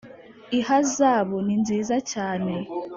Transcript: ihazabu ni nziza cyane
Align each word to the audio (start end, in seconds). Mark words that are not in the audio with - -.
ihazabu 0.59 1.37
ni 1.45 1.55
nziza 1.61 1.95
cyane 2.11 2.53